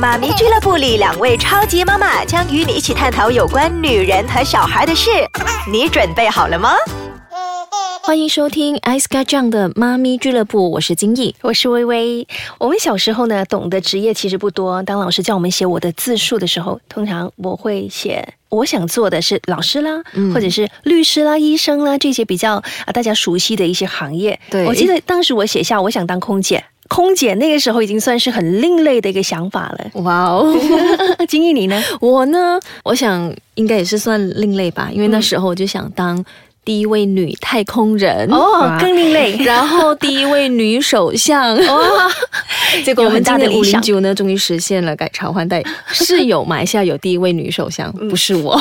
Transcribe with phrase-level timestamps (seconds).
[0.00, 5.10] 妈咪俱乐部里，两位超级妈妈将与你一起探讨有关女人和小孩的事。
[5.72, 6.70] 你准备好了吗？
[8.04, 12.28] 欢迎收听 Ice g a j a n g 的妈咪俱乐部，我是金毅，我是微微。
[12.58, 14.80] 我们小时候呢，懂的职业其实不多。
[14.84, 22.54] 当老师叫我们写我的自述的时候，通常我会写我想做的是老师啦，或者是律师啦、医生啦这些比较
[22.86, 24.38] 啊大家熟悉的一些行业。
[24.48, 26.64] 对，我记得当时我写下我想当空姐。
[26.88, 30.02] 空姐那个时候已经算是很另类的一个想法了。
[30.02, 30.52] 哇哦，
[31.28, 31.80] 金毅你呢？
[32.00, 36.24] 我呢，我想应该也是算另类吧，因为那时候我就想当。
[36.68, 38.28] 第一位女太空人。
[38.30, 39.34] 哦，更另类。
[39.42, 41.56] 然后第一位女首相。
[41.56, 42.10] 哦，
[42.84, 48.60] 结果我们今年五零九呢，终于实现了改朝换代，是有马来西亚有第一位女首相，不是我，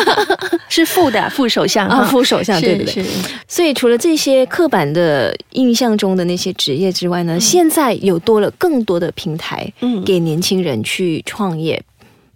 [0.68, 1.88] 是副的副首相。
[1.88, 3.02] 啊，副首相对不对？
[3.48, 11.82] 所以除了这些刻板的印象中的那些职业之外呢，现在有多了更多的平台，嗯，给年轻人去创业。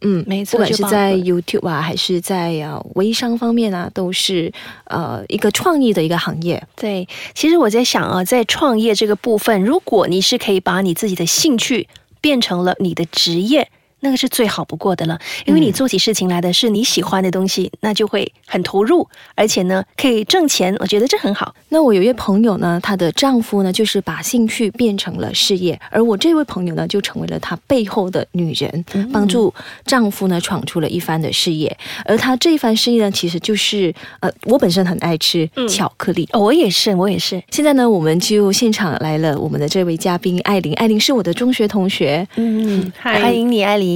[0.02, 4.53] 嗯，没错，不管是在 YouTube 啊，还是在啊微商方面啊，都是
[4.84, 6.62] 呃一个创意的一个行业。
[6.77, 11.89] 对，其实我在想啊，在创业这个部分，如果你是可以把你自己的兴趣
[12.20, 13.69] 变成了你的职业。
[14.05, 21.55] 那个是最好不过的了，因为你做起事情来的是你喜欢的东西，那就会很投入，而且呢可以挣钱，我觉得这很好。
[21.69, 29.55] 那我有一位朋友呢，她的丈夫呢就是把兴趣变成了事业，而我这位朋友呢就成为了她背后的女人，帮助
[29.86, 31.75] 丈夫呢闯出了一番的事业。
[32.05, 37.41] 而她这一番事业呢，其实就是呃，我本身很爱吃巧克力，我也是，我也是。
[37.50, 43.91] 现在呢，我们就现场来了我们的这位嘉宾艾琳，艾琳是我的中学同学，嗯，欢迎你，艾琳。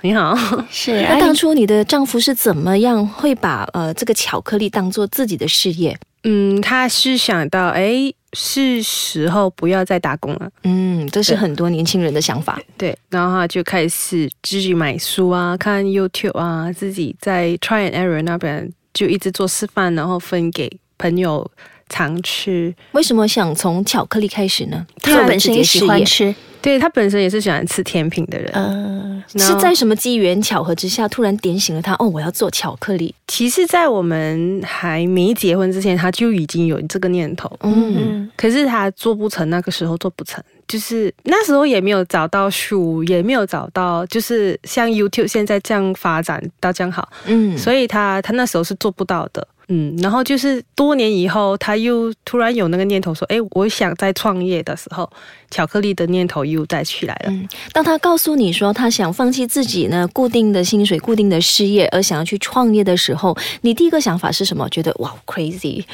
[0.00, 0.36] 你好，
[0.70, 5.98] 是 那当初你的丈夫是怎么样会把呃这个巧克力当做自己的事业？
[6.24, 10.50] 嗯，他是想到哎是时候不要再打工了。
[10.64, 12.60] 嗯，这是很多年轻人的想法。
[12.76, 21.48] 对，然后他就开始自己买书啊，看 YouTube 啊，自己在 Try and Error 那边就一直做示范，然后分给朋友
[21.88, 22.74] 常吃。
[22.92, 24.86] 为什么想从巧克力开始呢？
[25.00, 26.34] 他本身也喜欢吃。
[26.60, 31.94] 对他本身也是喜欢吃甜品的人，嗯，是在什么机缘巧合之下突然点醒了他？
[32.00, 33.14] 哦，我要做巧克力。
[33.28, 49.46] 其实，在我们还没结婚之前，他就已经有这个念头，嗯，可是他做不成，那个时候做不成，就是那时候也没有找到书，也没有找到，就是像 YouTube 现在这样发展到这样好，嗯，所以他他那时候是做不到的。
[49.68, 55.08] 嗯，然后就是多年以后，他又突然有那个念头，说：“哎，我想再创业的时候，
[55.50, 64.68] 巧克力的念头又再起来了。”嗯，当他告诉你说他想放弃自己呢固定的薪水、固定的事业，而想要去创业的时候，你第一个想法是什么？
[64.70, 65.84] 觉得哇，crazy。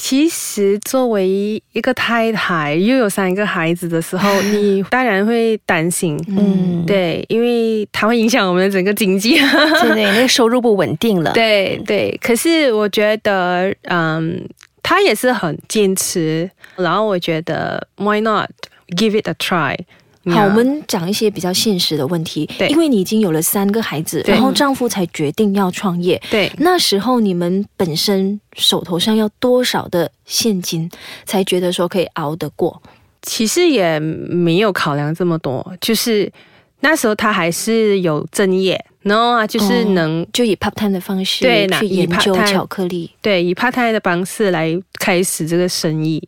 [0.00, 1.28] 其实，作为
[1.72, 9.34] 一个太太，又有三个孩子的时候， 你当然会担心，嗯，对，因为它会影响我们的整个经济，
[9.82, 12.16] 对对，那个收入不稳定了，对对。
[12.22, 14.48] 可是我觉得，嗯，
[14.82, 18.48] 他也是很坚持，然后我觉得，Why not
[18.96, 19.76] give it a try？
[20.30, 22.48] 好，我们讲一些比较现实的问题。
[22.58, 26.20] 对，因为你已经有了三个孩子，然后丈夫才决定要创业。
[26.30, 30.90] 对，那时候你们本身手头上要多少的现金，
[31.24, 32.82] 才觉得说可以熬得过？
[33.22, 36.30] 其实也没有考量这么多，就是
[36.80, 46.26] 那时候他还是有正业，然后啊，就是能就以 part time 的方式对去研究巧克力，对，以 part time 的方式来开始这个生意。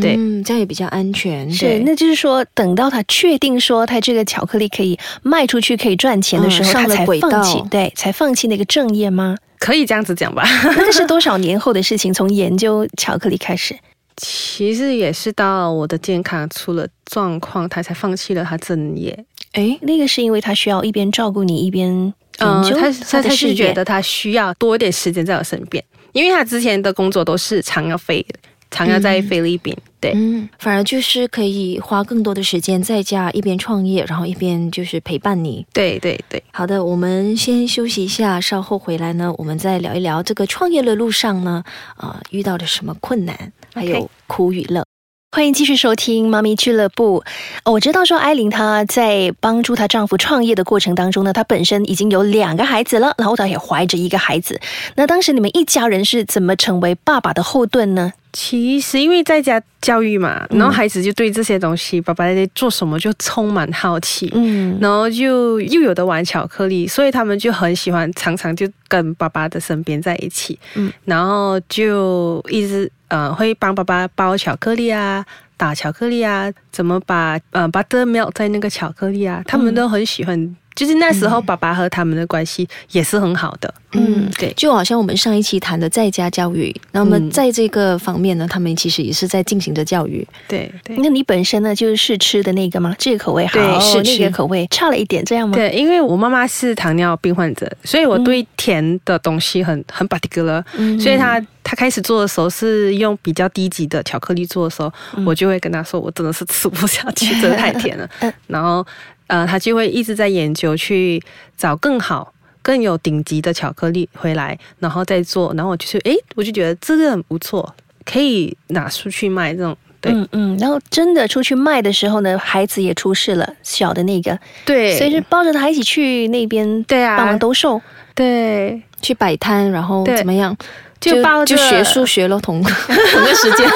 [0.00, 0.14] 对，
[0.44, 1.50] 这样也比较安全。
[1.50, 9.36] 是，那就是说，等到他确定说他这个巧克力可以卖出去、可以赚钱的时候，他才放弃，对，才放弃那个正业吗？
[9.58, 10.42] 可以这样子讲吧。
[10.76, 12.14] 那是多少年后的事情？
[12.14, 13.76] 从研究巧克力开始，
[14.16, 19.24] 其实也是到我的健康出了状况，他才放弃了他正业。
[19.52, 21.90] 哎，那个是因为他需要一边照顾你，一边
[22.38, 22.76] 研究。
[22.78, 28.38] 他他他是觉得他需要多一点时间在我身边，因为他之前的工作都是常要飞的。
[28.70, 35.66] 常要在菲律宾，对，嗯，反而就是可以花更多的时间在家，一边创业，然后一边就是陪伴你。
[35.72, 41.62] 对对对，好的，我们先休息一下，稍后回来呢，我们再聊一聊这个创业的路上呢，
[41.96, 44.84] 啊，遇到了什么困难，还有苦与乐。
[45.32, 47.22] 欢迎继续收听妈咪俱乐部。
[47.64, 54.60] 我知道说艾琳她在帮助她丈夫创业的过程当中呢，她本身已经有两个孩子了，然后她也怀着一个孩子。
[54.96, 58.12] 那当时你们一家人是怎么成为爸爸的后盾呢？
[58.32, 72.90] 其实因为在家教育嘛，然后孩子就对这些东西，爸爸在做什么就充满好奇，嗯，然后就又有的玩巧克力，所以他们就很喜欢，常常就跟爸爸的身边在一起，嗯，然后就一直。
[73.10, 75.26] 呃，会帮爸爸包巧克力啊，
[75.56, 80.56] 打巧克力啊，怎么把呃 butter melt 在那个巧克力啊，他们都很喜欢。
[80.74, 83.72] 就是那时候，爸爸和他们的关系也是很好的。
[83.92, 90.26] 嗯，对，就好像我们上一期谈的在家教育，那么在这个方面呢，他们其实也是在进行着教育。
[90.46, 92.94] 对对，那你本身呢，就是试吃的那个吗？
[92.98, 95.56] 这个口味好，是那个口味差了一点，这样吗？
[95.56, 100.62] 对，因为我妈妈是糖尿病患者，所以我对甜的东西很很 particular，
[101.00, 104.92] 所以她她开始做的时候是用比较低级的巧克力做的时候，
[105.24, 108.10] 我就会跟他说，我真的是吃不下去，真的太甜了。
[108.48, 108.84] 然后。
[109.30, 111.22] 呃，他就会一直在研究去
[111.56, 115.54] 找更好、更有顶级的巧克力回来，然后再做。
[115.54, 117.72] 然后我就是，哎，我就觉得这个很不错，
[118.04, 119.54] 可以拿出去卖。
[119.54, 120.58] 这种，对，嗯嗯。
[120.58, 127.80] 然后真的出去卖的时候呢，孩子也出事了，小的那个，对，所以是抱着他一起去那边，对啊，帮忙兜售，
[128.16, 130.56] 对，去摆摊，然后怎么样？
[131.00, 133.66] 就抱就学数学了，同 同个时间，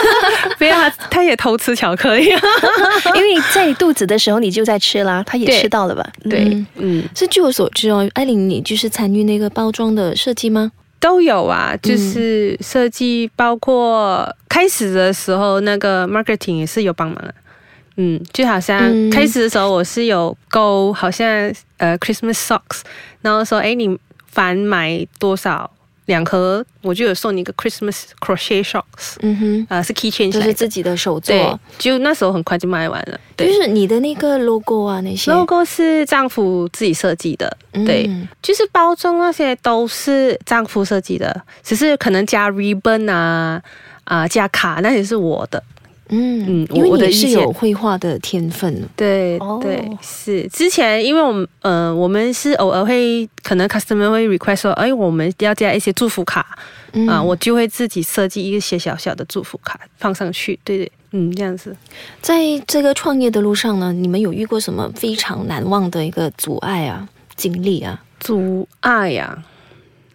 [0.58, 2.26] 不要他他也偷吃巧克力，
[3.16, 6.06] 因为在你肚子的时候你就在吃啦，他也吃到了吧？
[6.28, 10.70] 对，嗯，是据我所知哦，艾琳，你就是参与那个包装的设计吗？
[11.00, 17.34] 都有啊，就是设计，包括开始的时候那个 marketing 也是有帮忙的，
[17.96, 18.80] 嗯，就好像
[19.10, 21.26] 开始的时候我是有勾，好像
[21.78, 22.80] 呃 Christmas socks，
[23.22, 23.98] 然后说哎你
[24.30, 25.70] 凡买多少。
[26.06, 33.18] 两盒，我就有送你一个 Christmas crochet socks，嗯哼，啊是 keychain，就是自己的手作，就那时候很快就卖完了。
[33.36, 33.46] 对。
[33.46, 35.32] 就是你的那个 logo 啊，那些。
[35.32, 37.56] logo 是丈夫自己设计的，
[37.86, 38.10] 对，
[38.42, 43.62] 就是包装那些都是丈夫设计的，只是可能加 ribbon 啊
[44.04, 45.62] 啊加卡那些是我的。
[46.14, 50.46] 嗯嗯，因为你是有绘画的天分，对对是。
[50.48, 56.46] 之前因为我们呃，我们是偶尔会可能 customer 会 request 说，哎，我们要加一些祝福卡
[57.08, 60.58] 啊，我就会自己设计一些小小的祝福卡放上去。
[60.62, 61.76] 对对，嗯，这样子。
[62.20, 68.00] 在这个创业的路上呢，你们有遇过什么非常难忘的一个阻碍啊、经历啊？
[68.20, 69.36] 阻碍呀，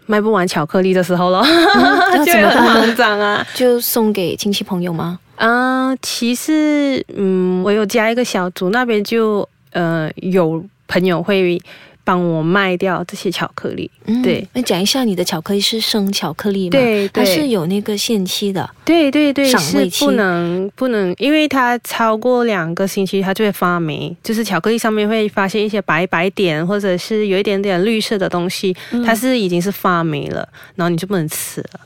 [0.05, 1.43] 卖不完巧克力的时候了，
[2.25, 5.19] 就很慌张啊，就送给亲戚朋友吗？
[5.39, 11.57] 啊，其实，嗯，我有加一个小组，那边就呃有朋友会
[12.03, 13.89] 帮我卖掉这些巧克力。
[14.21, 16.71] 对，那讲一下你的巧克力是生巧克力吗？
[16.71, 18.69] 对，它是有那个限期的。
[18.83, 28.75] 对对对，赏味期不能不能，因为它超过两个星期，它就会发霉，就是巧克力上面会发现一些白白点，或者是有一点点绿色的东西，
[29.05, 30.45] 它是已经是发霉了，
[30.75, 31.79] 然后你就不能吃了。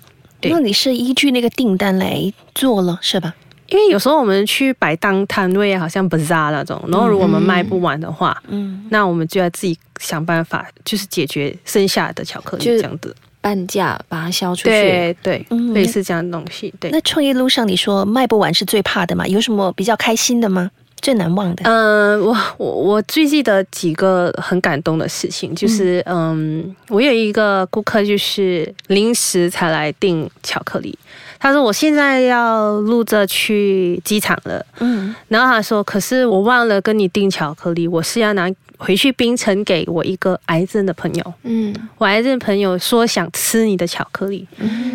[0.46, 3.34] 那你是依据那个订单来做了，是吧？
[3.74, 16.72] 因为有时候我们去摆档摊位，好像 bazaar 那种，然后如果我们卖不完的话，嗯，那我们就要自己想办法，就是解决剩下的巧克力这样子，半价把它销出去，对对，类似这样的东西。
[16.80, 19.26] 对，那创业路上你说卖不完是最怕的嘛？
[19.26, 20.70] 有什么比较开心的吗？
[21.02, 21.64] 最难忘的？
[21.66, 30.98] 嗯，我我我最记得几个很感动的事情，就是嗯，我有一个顾客就是临时才来订巧克力。
[31.44, 41.34] 他说：“我现在要录着去机场了。”嗯，然后他说：“可是我忘了跟你订巧克力，我是要拿回去冰城给我一个癌症的朋友。
[41.44, 44.48] 嗯，我癌症朋友说想吃你的巧克力，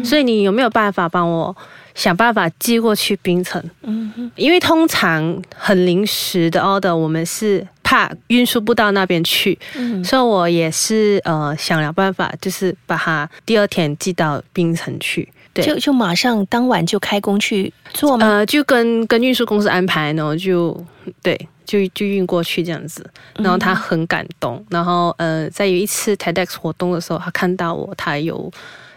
[0.03, 1.55] 所以你有没有办法帮我
[1.95, 3.63] 想办法寄过去冰城？
[3.83, 9.59] 嗯，因为通常很临时的 order，我们是怕运输不到那边去，
[10.03, 15.29] 所以我也是呃想了办法，就是把它第二天寄到冰城去。”
[15.65, 18.27] 就就马上当晚就开工去做吗？
[18.27, 20.77] 呃，就跟跟运输公司安排，然后就
[21.23, 23.09] 对，就就运过去这样子。
[23.37, 28.51] 然后他很感动，然后呃，在有一次 TEDx 活动的时候，他看到我，他有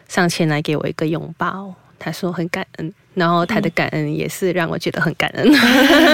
[0.08, 2.94] 上前来给我一个拥抱，他说很感恩。
[3.14, 5.46] 然后他的感恩也是让我觉得很感恩，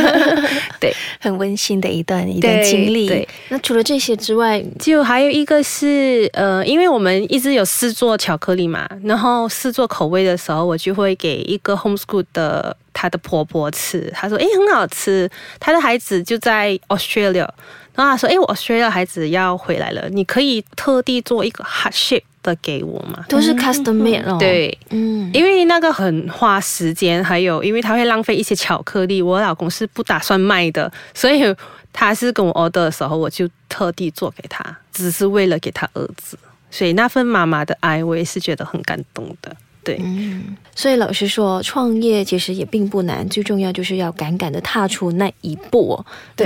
[0.82, 3.08] 对，很温馨的一段一段经历。
[3.08, 15.30] 对，那除了这些之外，就还有一个是呃，因为我们一直有试做巧克力嘛，然后试做口味的时候，我就会给一个 homeschool 的她的婆婆吃，她说：“哎，很好吃。”
[15.62, 17.48] 她的孩子就在 Australia，
[17.98, 24.38] 然后她说：“哎，我 Australia 孩子要回来了，你可以特地做一个 heart shape。”的给我吗，都是 custom made 哦。
[24.40, 31.44] 对，嗯，因为那个很花时间，还有因为他会浪费一些巧克力，我老公是不打算卖的，所以
[31.92, 34.64] 他是跟我 order 的时候，我就特地做给他，
[34.94, 36.40] 只是为了给他儿子，
[36.72, 39.54] 所以那份妈妈的爱，我也是觉得很感动的。
[39.88, 45.98] 对，嗯，所以老实说，创业其实也并不难，最重要就是要敢敢的踏出那一步，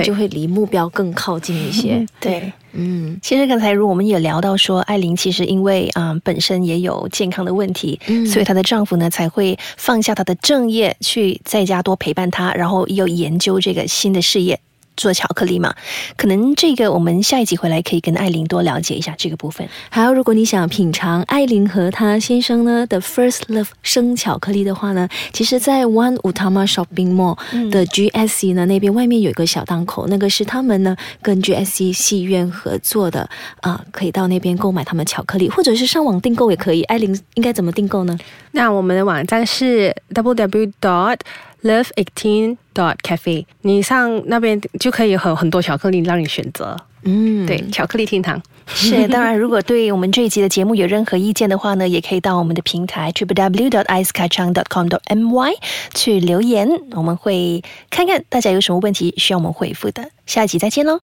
[0.02, 2.06] 就会离目标更靠近一些。
[2.20, 2.52] 对。
[2.74, 14.58] 嗯其实刚才如我们也聊到说，艾琳其实因为啊、本身也有健康的问题，嗯所以她的丈夫呢才会放下她的正业，去在家多陪伴她，然后又研究这个新的事业。
[14.96, 15.74] 做巧克力嘛，
[16.16, 19.68] 可能这个我们下一集回来可以跟艾琳多了解一下这个部分。
[19.88, 27.38] 还有，如果你想品尝艾琳和她先生呢的 First Love 生巧克力的话呢，其实，在 One Utama Shopping Mall
[27.70, 33.28] 的 GSC 呢、那边外面有一个小档口，那个是他们呢跟 GSC 戏院合作的
[33.60, 36.82] 啊、可以到那边购买他们巧克力，或者是上网订购也可以。
[36.84, 38.18] 艾琳应该怎么订购呢？
[38.52, 41.18] 那我们的网站是 www dot
[41.62, 46.76] love eighteen dot cafe，你上那边就可以有很多巧克力让你选择。
[47.04, 48.40] 嗯，对，巧克力天堂。
[48.66, 54.86] 是，当然，如果对我们这一集的节目有任何意见的话呢，也可以到我们的平台 triple w dot i c e k a c h a n g dot com
[54.86, 55.52] dot my
[55.94, 60.10] 去留言，我们会看看大家有什么问题需要我们回复的。
[60.26, 61.00] 下一集再见喽。